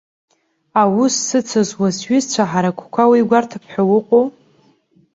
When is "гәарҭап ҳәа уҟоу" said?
3.29-4.25